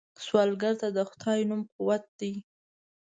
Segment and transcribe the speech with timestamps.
[0.25, 2.33] سوالګر ته د خدای نوم قوت دی